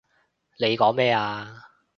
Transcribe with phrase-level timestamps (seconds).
[0.57, 1.63] 你講咩啊？